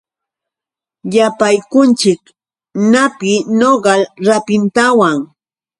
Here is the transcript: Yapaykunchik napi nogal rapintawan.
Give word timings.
Yapaykunchik 1.13 2.21
napi 2.91 3.33
nogal 3.59 4.01
rapintawan. 4.25 5.17